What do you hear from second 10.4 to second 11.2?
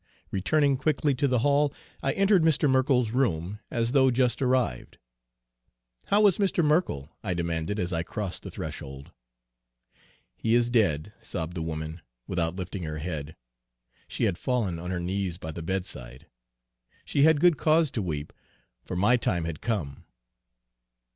is dead,'